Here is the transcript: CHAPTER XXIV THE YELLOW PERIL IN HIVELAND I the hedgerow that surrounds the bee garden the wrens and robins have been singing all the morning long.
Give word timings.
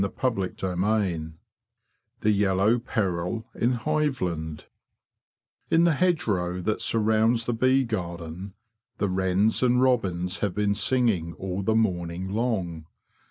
CHAPTER 0.03 0.47
XXIV 0.49 1.33
THE 2.21 2.31
YELLOW 2.31 2.79
PERIL 2.79 3.45
IN 3.53 3.73
HIVELAND 3.73 4.65
I 5.71 5.77
the 5.77 5.93
hedgerow 5.93 6.59
that 6.61 6.81
surrounds 6.81 7.45
the 7.45 7.53
bee 7.53 7.83
garden 7.83 8.55
the 8.97 9.07
wrens 9.09 9.61
and 9.61 9.79
robins 9.79 10.39
have 10.39 10.55
been 10.55 10.73
singing 10.73 11.33
all 11.33 11.61
the 11.61 11.75
morning 11.75 12.29
long. 12.29 12.87